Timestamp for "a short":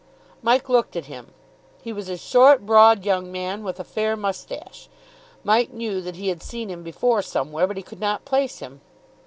2.09-2.65